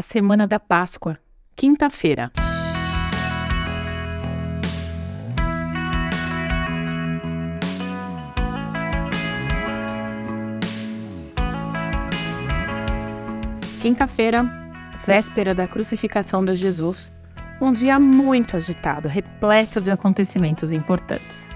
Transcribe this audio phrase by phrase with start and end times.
[0.00, 1.18] a semana da Páscoa,
[1.54, 2.32] quinta-feira.
[13.82, 14.42] Quinta-feira,
[15.04, 17.12] véspera da crucificação de Jesus,
[17.60, 21.50] um dia muito agitado, repleto de acontecimentos importantes.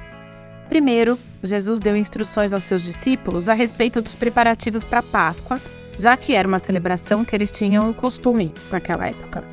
[0.68, 5.58] Primeiro, Jesus deu instruções aos seus discípulos a respeito dos preparativos para a Páscoa
[5.98, 9.44] já que era uma celebração que eles tinham costume naquela época.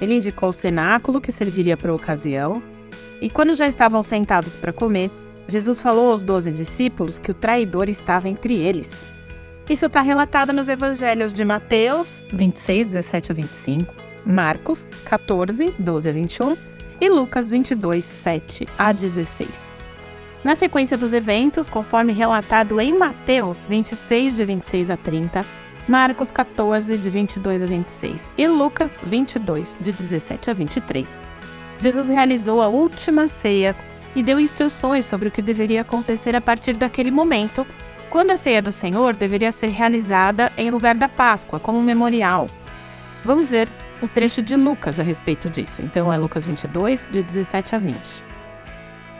[0.00, 2.62] Ele indicou o cenáculo que serviria para a ocasião,
[3.20, 5.10] e quando já estavam sentados para comer,
[5.46, 9.04] Jesus falou aos doze discípulos que o traidor estava entre eles.
[9.68, 13.94] Isso está relatado nos evangelhos de Mateus 26, 17 a 25,
[14.26, 16.56] Marcos 14, 12 a 21
[17.00, 19.76] e Lucas 22, 7 a 16.
[20.42, 25.44] Na sequência dos eventos, conforme relatado em Mateus 26, de 26 a 30,
[25.90, 31.08] Marcos 14, de 22 a 26 e Lucas 22, de 17 a 23.
[31.78, 33.74] Jesus realizou a última ceia
[34.14, 37.66] e deu instruções sobre o que deveria acontecer a partir daquele momento,
[38.08, 42.46] quando a ceia do Senhor deveria ser realizada em lugar da Páscoa, como um memorial.
[43.24, 43.68] Vamos ver
[44.00, 45.82] o trecho de Lucas a respeito disso.
[45.82, 47.98] Então é Lucas 22, de 17 a 20.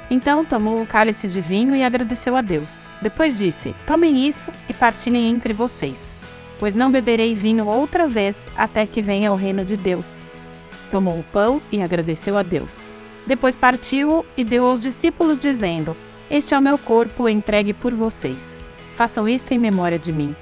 [0.09, 2.89] Então tomou um cálice de vinho e agradeceu a Deus.
[3.03, 6.20] Depois disse: Tomem isso e partilhem entre vocês
[6.61, 10.27] pois não beberei vinho outra vez até que venha o reino de Deus.
[10.91, 12.93] Tomou o pão e agradeceu a Deus.
[13.27, 15.97] Depois partiu e deu aos discípulos, dizendo:
[16.31, 18.59] Este é o meu corpo entregue por vocês.
[18.95, 20.37] Façam isto em memória de mim.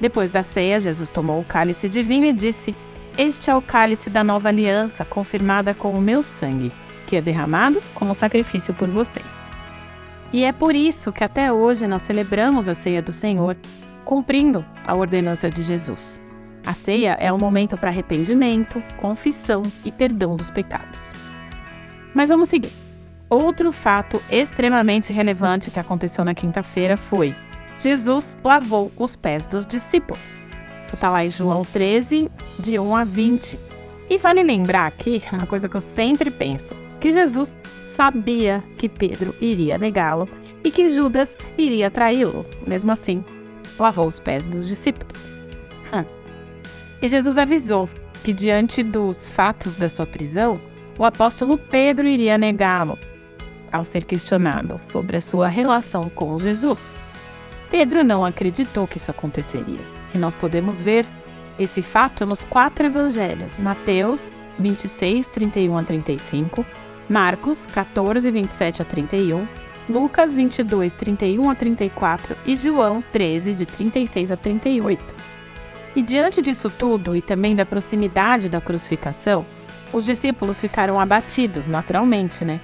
[0.00, 2.74] Depois da ceia, Jesus tomou o cálice de vinho e disse:
[3.18, 6.72] Este é o cálice da nova aliança, confirmada com o meu sangue,
[7.06, 9.50] que é derramado como sacrifício por vocês.
[10.32, 13.54] E é por isso que até hoje nós celebramos a ceia do Senhor
[14.04, 16.20] cumprindo a ordenança de Jesus.
[16.64, 21.12] A ceia é um momento para arrependimento, confissão e perdão dos pecados.
[22.14, 22.72] Mas vamos seguir.
[23.28, 27.34] Outro fato extremamente relevante que aconteceu na quinta-feira foi:
[27.78, 30.46] Jesus lavou os pés dos discípulos.
[30.84, 33.58] Isso está lá em João 13, de 1 a 20.
[34.10, 37.56] E vale lembrar aqui uma coisa que eu sempre penso: que Jesus
[37.86, 40.28] sabia que Pedro iria negá-lo
[40.62, 42.44] e que Judas iria traí-lo.
[42.66, 43.24] Mesmo assim,
[43.82, 45.26] lavou os pés dos discípulos.
[45.92, 46.04] Hum.
[47.02, 47.88] E Jesus avisou
[48.24, 50.58] que, diante dos fatos da sua prisão,
[50.98, 52.98] o apóstolo Pedro iria negá-lo
[53.72, 56.98] ao ser questionado sobre a sua relação com Jesus.
[57.70, 59.80] Pedro não acreditou que isso aconteceria.
[60.14, 61.06] E nós podemos ver
[61.58, 66.66] esse fato nos quatro evangelhos: Mateus 26, 31 a 35,
[67.08, 69.46] Marcos 14, 27 a 31,
[69.88, 75.14] Lucas 22, 31 a 34 e João 13, de 36 a 38.
[75.96, 79.44] E diante disso tudo, e também da proximidade da crucificação,
[79.92, 82.60] os discípulos ficaram abatidos, naturalmente, né?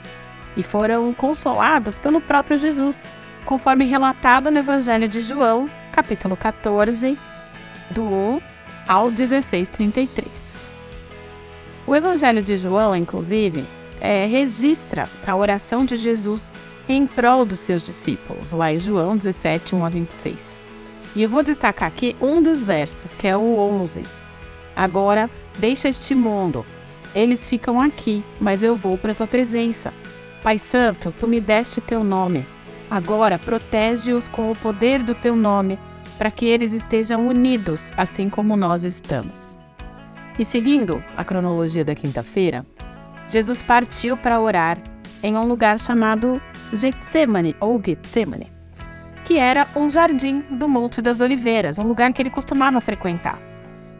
[0.56, 3.06] E foram consolados pelo próprio Jesus,
[3.44, 7.18] conforme relatado no Evangelho de João, capítulo 14,
[7.90, 8.40] do 1
[8.86, 10.68] ao 16, 33.
[11.86, 13.64] O Evangelho de João, inclusive,
[14.00, 16.52] é, registra a oração de Jesus
[16.88, 20.62] em prol dos seus discípulos, lá em João 17, 1 a 26.
[21.14, 24.02] E eu vou destacar aqui um dos versos, que é o 11.
[24.74, 25.28] Agora,
[25.58, 26.64] deixa este mundo.
[27.14, 29.92] Eles ficam aqui, mas eu vou para a tua presença.
[30.42, 32.46] Pai Santo, tu me deste teu nome.
[32.90, 35.78] Agora, protege-os com o poder do teu nome,
[36.16, 39.58] para que eles estejam unidos, assim como nós estamos.
[40.38, 42.64] E seguindo a cronologia da quinta-feira,
[43.28, 44.78] Jesus partiu para orar
[45.22, 46.40] em um lugar chamado
[46.72, 48.50] Getsemane ou Getsemane,
[49.24, 53.38] que era um jardim do Monte das Oliveiras, um lugar que ele costumava frequentar.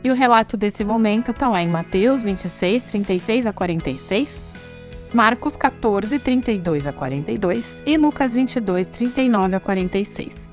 [0.03, 4.53] E o relato desse momento está lá em Mateus 26, 36 a 46,
[5.13, 10.53] Marcos 14, 32 a 42 e Lucas 22, 39 a 46.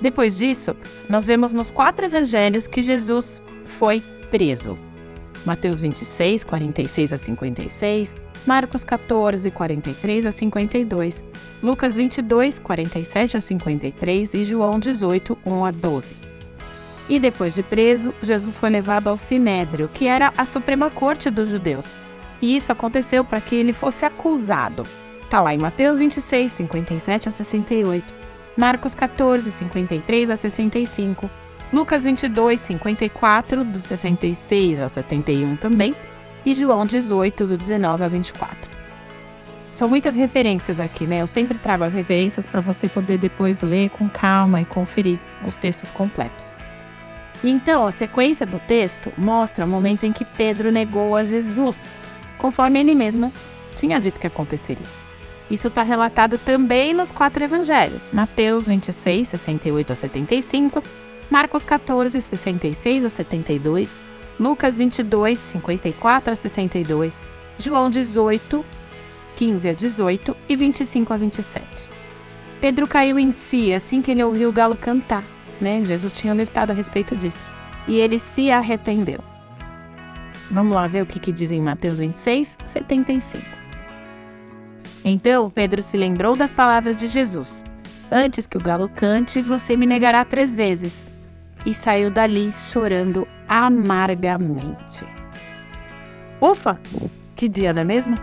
[0.00, 0.76] Depois disso,
[1.08, 4.78] nós vemos nos quatro evangelhos que Jesus foi preso.
[5.48, 8.14] Mateus 26, 46 a 56,
[8.46, 11.24] Marcos 14, 43 a 52,
[11.62, 16.16] Lucas 22, 47 a 53 e João 18, 1 a 12.
[17.08, 21.48] E depois de preso, Jesus foi levado ao Sinédrio, que era a Suprema Corte dos
[21.48, 21.96] judeus.
[22.42, 24.82] E isso aconteceu para que ele fosse acusado.
[25.22, 28.14] Está lá em Mateus 26, 57 a 68,
[28.54, 31.30] Marcos 14, 53 a 65,
[31.72, 35.94] Lucas 22, 54, do 66 ao 71 também,
[36.44, 38.78] e João 18, do 19 ao 24.
[39.72, 41.20] São muitas referências aqui, né?
[41.20, 45.56] Eu sempre trago as referências para você poder depois ler com calma e conferir os
[45.56, 46.58] textos completos.
[47.44, 52.00] Então, a sequência do texto mostra o momento em que Pedro negou a Jesus,
[52.38, 53.32] conforme ele mesmo
[53.76, 54.86] tinha dito que aconteceria.
[55.48, 60.82] Isso está relatado também nos quatro evangelhos: Mateus 26, 68 a 75,
[61.30, 64.00] Marcos 14, 66 a 72,
[64.40, 67.22] Lucas 22, 54 a 62,
[67.58, 68.64] João 18,
[69.36, 71.90] 15 a 18 e 25 a 27.
[72.60, 75.22] Pedro caiu em si assim que ele ouviu o galo cantar,
[75.60, 75.84] né?
[75.84, 77.44] Jesus tinha alertado a respeito disso.
[77.86, 79.20] E ele se arrependeu.
[80.50, 83.44] Vamos lá ver o que, que diz em Mateus 26, 75.
[85.04, 87.64] Então Pedro se lembrou das palavras de Jesus:
[88.10, 91.07] Antes que o galo cante, você me negará três vezes.
[91.66, 95.04] E saiu dali chorando amargamente.
[96.40, 96.78] Ufa!
[97.34, 98.14] Que dia, não é mesmo?